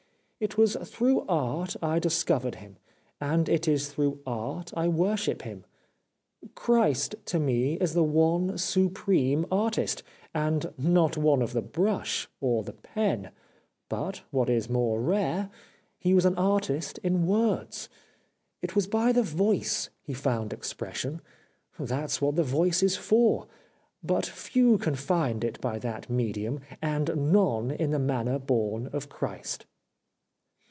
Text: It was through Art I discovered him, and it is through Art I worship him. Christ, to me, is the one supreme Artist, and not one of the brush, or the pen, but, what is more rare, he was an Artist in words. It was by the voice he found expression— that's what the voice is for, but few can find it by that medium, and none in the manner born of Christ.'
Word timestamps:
It 0.43 0.57
was 0.57 0.73
through 0.73 1.23
Art 1.29 1.75
I 1.83 1.99
discovered 1.99 2.55
him, 2.55 2.77
and 3.19 3.47
it 3.47 3.67
is 3.67 3.89
through 3.89 4.21
Art 4.25 4.73
I 4.75 4.87
worship 4.87 5.43
him. 5.43 5.65
Christ, 6.55 7.13
to 7.25 7.37
me, 7.37 7.73
is 7.75 7.93
the 7.93 8.01
one 8.03 8.57
supreme 8.57 9.45
Artist, 9.51 10.01
and 10.33 10.73
not 10.79 11.15
one 11.15 11.43
of 11.43 11.53
the 11.53 11.61
brush, 11.61 12.27
or 12.39 12.63
the 12.63 12.73
pen, 12.73 13.29
but, 13.87 14.23
what 14.31 14.49
is 14.49 14.67
more 14.67 14.99
rare, 14.99 15.51
he 15.99 16.15
was 16.15 16.25
an 16.25 16.33
Artist 16.39 16.97
in 17.03 17.27
words. 17.27 17.87
It 18.63 18.75
was 18.75 18.87
by 18.87 19.11
the 19.11 19.21
voice 19.21 19.91
he 20.01 20.15
found 20.15 20.53
expression— 20.53 21.21
that's 21.79 22.19
what 22.19 22.35
the 22.35 22.43
voice 22.43 22.81
is 22.81 22.95
for, 22.97 23.45
but 24.01 24.25
few 24.25 24.79
can 24.79 24.95
find 24.95 25.43
it 25.43 25.61
by 25.61 25.77
that 25.77 26.09
medium, 26.09 26.61
and 26.81 27.31
none 27.31 27.69
in 27.69 27.91
the 27.91 27.99
manner 27.99 28.39
born 28.39 28.87
of 28.87 29.07
Christ.' 29.07 29.67